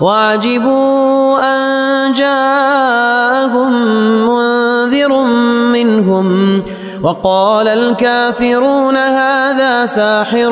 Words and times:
وعجبوا 0.00 1.38
أن 1.38 2.12
جاءهم 2.12 3.72
منذر 4.26 5.22
منهم 5.72 6.62
وقال 7.02 7.68
الكافرون 7.68 8.96
هذا 8.96 9.86
ساحر 9.86 10.50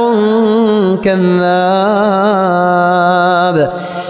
كذاب 1.04 2.38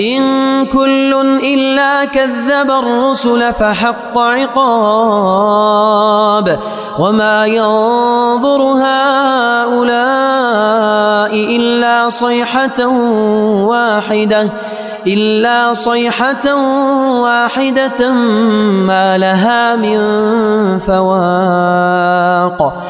إن 0.00 0.66
كل 0.66 1.14
إلا 1.44 2.04
كذب 2.04 2.70
الرسل 2.70 3.52
فحق 3.52 4.18
عقاب 4.18 4.60
وما 6.98 7.46
ينظر 7.46 8.62
هؤلاء 8.62 9.90
إلا 11.56 12.08
صيحة 12.08 12.86
واحدة 13.66 14.50
إلا 15.06 15.72
صيحة 15.72 16.54
واحدة 17.20 18.10
ما 18.88 19.18
لها 19.18 19.76
من 19.76 19.98
فواق 20.78 22.89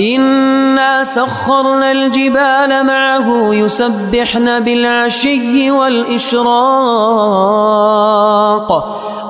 إنا 0.00 1.04
سخرنا 1.04 1.90
الجبال 1.90 2.86
معه 2.86 3.54
يسبحن 3.54 4.60
بالعشي 4.64 5.70
والإشراق 5.70 6.50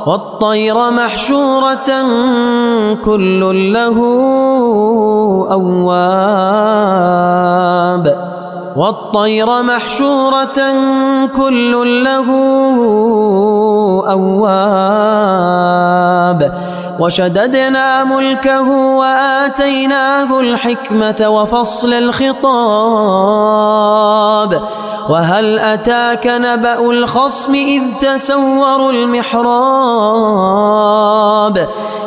والطير 0.06 0.90
محشورة 0.90 2.06
كل 3.04 3.72
له 3.72 3.96
أواب 6.70 8.30
والطير 8.76 9.62
محشورة 9.62 10.58
كل 11.36 12.04
له 12.04 12.28
أواب 15.10 16.69
وشددنا 17.00 18.04
ملكه 18.04 18.68
وآتيناه 18.70 20.40
الحكمة 20.40 21.28
وفصل 21.28 21.92
الخطاب. 21.92 22.40
وهل 25.10 25.58
أتاك 25.58 26.26
نبأ 26.26 26.90
الخصم 26.90 27.54
إذ 27.54 27.82
تسوروا 28.00 28.92
المحراب؟ 28.92 29.50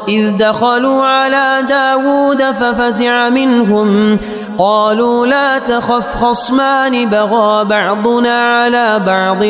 إذ 0.07 0.37
دخلوا 0.37 1.05
على 1.05 1.63
داود 1.69 2.41
ففزع 2.41 3.29
منهم. 3.29 4.19
قالوا 4.59 5.25
لا 5.25 5.57
تخف 5.57 6.15
خصمان 6.15 7.09
بغى 7.09 7.63
بعضنا 7.65 8.43
على 8.43 8.99
بعض 9.05 9.43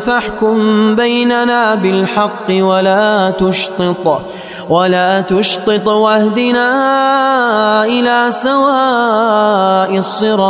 فاحكم 0.00 0.56
بيننا 0.96 1.74
بالحق 1.74 2.50
ولا 2.50 3.30
تشطط. 3.40 4.22
ولا 4.70 5.20
تشطط 5.20 5.88
واهدنا 5.88 6.68
إلى 7.84 8.26
سواء 8.30 9.98
الصراط. 9.98 10.44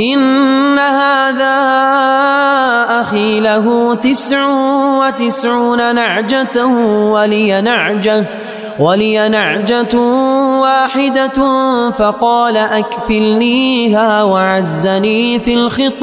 إن 0.00 0.78
هذا 0.78 1.58
أخي 3.00 3.40
له 3.40 3.94
تسع 3.94 4.46
وتسعون 4.98 5.94
نعجة 5.94 6.66
ولي 7.12 7.60
نعجة 7.60 8.26
ولي 8.80 9.28
نعجة 9.28 9.98
واحدة 10.60 11.38
فقال 11.90 12.56
أكفلنيها 12.56 14.22
وعزني 14.22 15.38
في 15.38 15.54
الخطاب. 15.54 16.02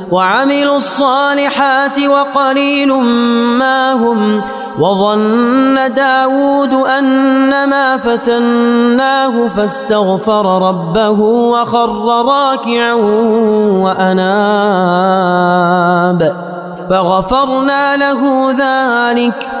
وعملوا 0.11 0.75
الصالحات 0.75 1.99
وقليل 1.99 2.93
ما 3.57 3.93
هم 3.93 4.41
وظن 4.79 5.93
داود 5.93 6.73
أنما 6.73 7.97
فتناه 7.97 9.47
فاستغفر 9.47 10.67
ربه 10.67 11.19
وخر 11.21 12.25
راكعا 12.25 12.93
وأناب 13.83 15.21
فغفرنا 16.89 17.97
له 17.97 18.51
ذلك 18.51 19.60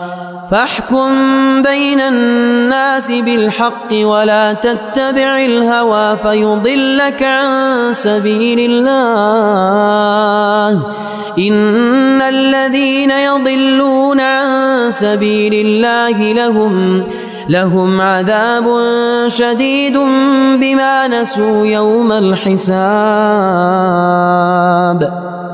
فاحكم 0.51 1.11
بين 1.61 1.99
الناس 1.99 3.11
بالحق 3.11 3.93
ولا 3.93 4.53
تتبع 4.53 5.45
الهوى 5.45 6.17
فيضلك 6.17 7.23
عن 7.23 7.93
سبيل 7.93 8.59
الله. 8.71 8.91
إن 11.39 12.21
الذين 12.21 13.11
يضلون 13.11 14.19
عن 14.19 14.91
سبيل 14.91 15.53
الله 15.53 16.33
لهم 16.33 17.03
لهم 17.49 18.01
عذاب 18.01 18.63
شديد 19.27 19.97
بما 20.59 21.07
نسوا 21.07 21.65
يوم 21.65 22.11
الحساب. 22.11 22.91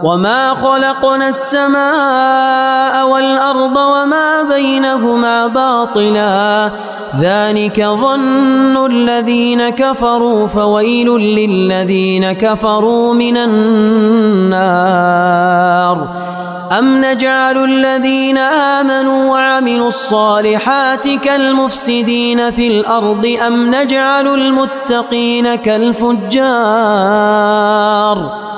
وما 0.04 0.54
خلقنا 0.54 1.28
السماء 1.28 3.08
والأرض 3.10 3.78
وما 3.78 4.44
بينهما 4.44 5.48
باطلا 5.48 6.72
ذلك 7.20 7.86
ظن 7.86 8.86
الذين 8.86 9.70
كفروا 9.70 10.48
فويل 10.48 11.10
للذين 11.18 12.32
كفروا 12.32 13.14
من 13.14 13.38
النار 13.38 14.68
أم 16.72 17.06
نجعل 17.06 17.58
الذين 17.58 18.38
آمنوا 18.38 19.32
وعملوا 19.32 19.88
الصالحات 19.88 21.08
كالمفسدين 21.08 22.52
في 22.52 22.68
الأرض 22.68 23.38
أم 23.48 23.76
نجعل 23.76 24.28
المتقين 24.28 25.56
كالفجار 25.56 26.38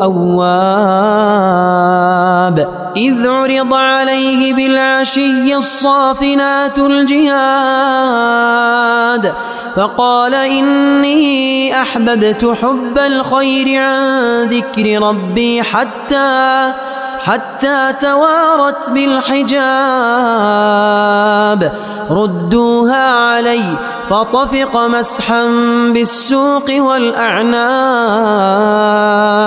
أواب. 0.00 0.82
إذ 2.96 3.26
عرض 3.28 3.74
عليه 3.74 4.54
بالعشي 4.54 5.56
الصافنات 5.56 6.78
الجهاد 6.78 8.22
فقال 9.76 10.34
إني 10.34 11.80
أحببت 11.82 12.56
حب 12.62 12.98
الخير 12.98 13.82
عن 13.82 14.48
ذكر 14.48 15.02
ربي 15.02 15.62
حتى 15.62 16.72
حتى 17.24 17.92
توارت 18.00 18.90
بالحجاب. 18.90 19.52
ردوها 22.10 23.08
علي 23.08 23.76
فطفق 24.10 24.76
مسحا 24.76 25.46
بالسوق 25.94 26.70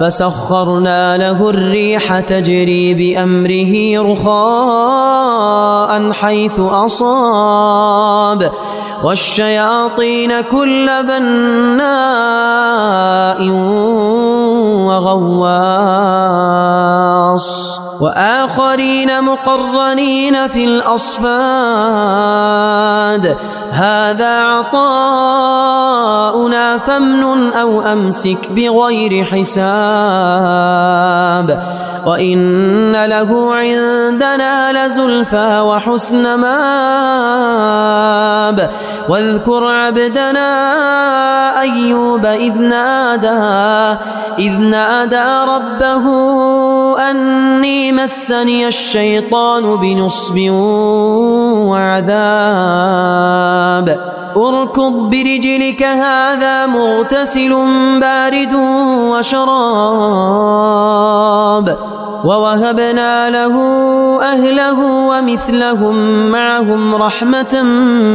فسخرنا 0.00 1.16
له 1.16 1.50
الريح 1.50 2.20
تجري 2.20 2.94
بأمره 2.94 4.02
رخاء 4.12 6.12
حيث 6.12 6.60
أصاب. 6.60 8.52
والشياطين 9.04 10.40
كل 10.40 10.90
بناء 11.02 11.80
وغواص. 14.88 16.20
وآخرين 18.00 19.24
مقرنين 19.24 20.48
في 20.48 20.64
الأصفاد. 20.64 21.30
هذا 23.70 24.40
عطاؤنا 24.40 25.99
فامنن 26.90 27.52
أو 27.52 27.82
أمسك 27.82 28.50
بغير 28.50 29.24
حساب 29.24 30.70
وإن 32.06 33.04
له 33.04 33.54
عندنا 33.54 34.86
لزلفى 34.86 35.60
وحسن 35.60 36.34
ماب 36.34 36.70
واذكر 39.08 39.64
عبدنا 39.64 40.50
أيوب 41.60 42.26
إذ 42.26 42.58
نادى 42.58 43.98
إذ 44.38 44.58
نادى 44.58 45.52
ربه 45.52 46.04
أني 47.10 47.92
مسني 47.92 48.66
الشيطان 48.66 49.76
بنصب 49.76 50.50
وعذاب 51.70 53.40
اركض 54.36 54.92
برجلك 55.10 55.82
هذا 55.82 56.66
مغتسل 56.66 57.56
بارد 58.00 58.54
وشراب. 59.10 60.70
ووهبنا 62.24 63.30
له 63.30 63.56
أهله 64.22 64.80
ومثلهم 64.80 65.94
معهم 66.30 66.94
رحمة 66.94 67.62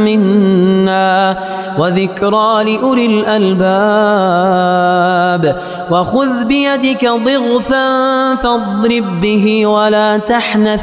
منا 0.06 1.36
وذكرى 1.78 2.64
لأولي 2.64 3.06
الألباب. 3.06 3.66
وخذ 5.90 6.44
بيدك 6.44 7.04
ضغثا 7.04 8.34
فاضرب 8.34 9.20
به 9.20 9.66
ولا 9.66 10.16
تحنث. 10.16 10.82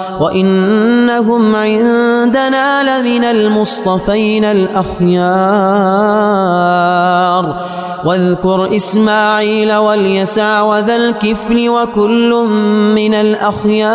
وإنهم 0.21 1.55
عندنا 1.55 2.83
لمن 2.83 3.23
المصطفين 3.23 4.45
الأخيار. 4.45 5.21
واذكر 8.05 8.75
إسماعيل 8.75 9.73
واليسع 9.73 10.61
وذا 10.61 10.95
الكفل 10.95 11.69
وكل 11.69 12.47
من 12.95 13.13
الأخيار. 13.13 13.91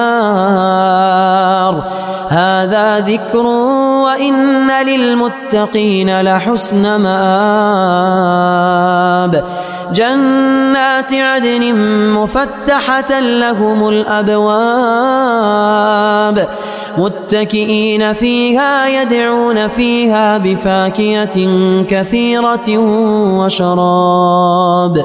هذا 2.28 2.98
ذكر 2.98 3.46
وإن 4.06 4.70
للمتقين 4.86 6.20
لحسن 6.20 6.96
مآب. 6.96 7.46
جنات 9.92 11.12
عدن 11.12 11.74
مفتحة 12.14 13.20
لهم 13.20 13.88
الأبواب 13.88 15.16
متكئين 16.98 18.12
فيها 18.12 18.88
يدعون 19.02 19.68
فيها 19.68 20.38
بفاكهة 20.38 21.36
كثيرة 21.90 22.78
وشراب 23.38 25.04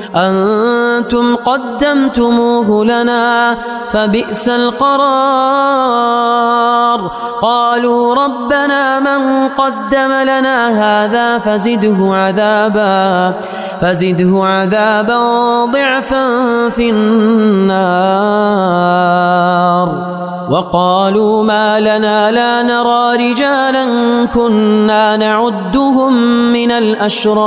أنتم 0.15 1.35
قدمتموه 1.35 2.85
لنا 2.85 3.57
فبئس 3.93 4.49
القرار. 4.49 5.11
قالوا 7.41 8.15
ربنا 8.15 8.99
من 8.99 9.49
قدم 9.49 10.11
لنا 10.11 10.69
هذا 10.69 11.37
فزده 11.37 11.97
عذابا 12.15 13.33
فزده 13.81 14.45
عذابا 14.45 15.19
ضعفا 15.65 16.69
في 16.69 16.89
النار. 16.89 17.81
وقالوا 20.51 21.43
ما 21.43 21.79
لنا 21.79 22.31
لا 22.31 22.63
نرى 22.63 23.31
رجالا 23.31 23.85
كنا 24.25 25.17
نعدهم 25.17 26.13
من 26.53 26.71
الأشرار. 26.71 27.41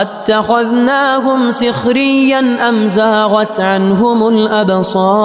أتخذناهم 0.00 1.50
سخريا 1.50 2.68
أم 2.68 2.86
زاغت 2.86 3.60
عنهم 3.60 4.28
الأبصار؟ 4.28 5.20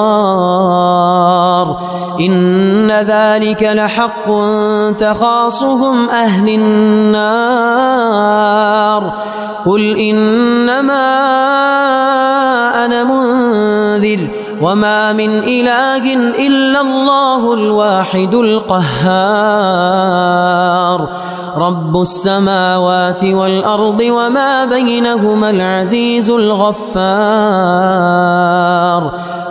إن 2.19 2.91
ذلك 2.91 3.63
لحق 3.63 4.25
تخاصهم 4.99 6.09
أهل 6.09 6.49
النار. 6.49 7.65
قل 9.65 9.97
إنما 9.97 11.05
أنا 12.85 13.03
منذر. 13.03 14.44
وما 14.61 15.13
من 15.13 15.43
إله 15.43 16.13
إلا 16.47 16.81
الله 16.81 17.53
الواحد 17.53 18.33
القهار 18.35 19.65
رب 21.57 22.01
السماوات 22.01 23.23
والأرض 23.23 24.01
وما 24.01 24.65
بينهما 24.65 25.49
العزيز 25.49 26.29
الغفار 26.29 26.85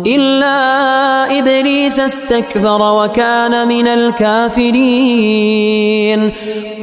إلا 0.05 1.39
إبليس 1.39 1.99
استكبر 1.99 2.81
وكان 2.81 3.67
من 3.67 3.87
الكافرين. 3.87 5.11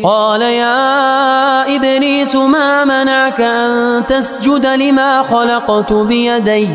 قال 0.03 0.43
يا 0.43 1.77
إبليس 1.77 2.37
ما 2.37 2.85
منعك 2.85 3.41
أن 3.41 4.07
تسجد 4.07 4.67
لما 4.67 5.23
خلقت 5.23 5.93
بيدي؟ 5.93 6.69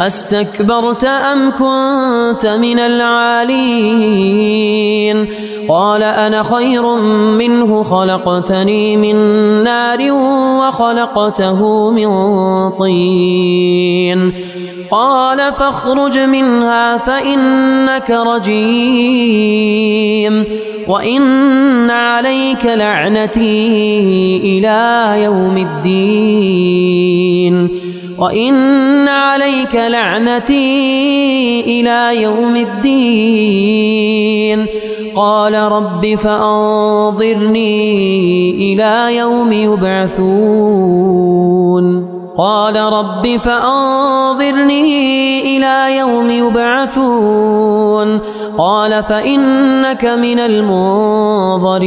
أستكبرت 0.00 1.04
أم 1.04 1.50
كنت 1.50 2.46
من 2.46 2.78
العالين؟ 2.78 4.26
قال 5.68 6.02
أنا 6.02 6.42
خير 6.42 6.94
منه 7.38 7.84
خلقتني 7.84 8.96
من 8.96 9.16
نار 9.62 10.12
وخلقته 10.12 11.90
من 11.90 12.08
طين. 12.70 14.32
قال 14.90 15.52
فاخرج 15.52 16.18
منها 16.18 16.96
فإنك 16.96 18.10
رجيم 18.10 19.36
وإن 20.88 21.90
عليك 21.90 22.66
لعنتي 22.66 24.36
إلى 24.36 25.14
يوم 25.24 25.56
الدين. 25.56 26.66
وإن 28.18 29.08
عليك 29.08 29.74
لعنتي 29.74 31.60
إلى 31.60 32.22
يوم 32.22 32.56
الدين 32.56 33.86
قال 35.16 35.54
رب 35.54 36.14
فأنظرني 36.14 37.70
إلى 38.72 39.16
يوم 39.16 39.52
يبعثون 39.52 41.06
قال 42.38 42.76
رب 42.76 43.26
فأنظرني 43.44 44.86
إلى 45.56 45.98
يوم 45.98 46.30
يبعثون 46.30 48.20
قال 48.58 49.02
فإنك 49.02 50.04
من 50.04 50.38
المنظرين 50.38 51.86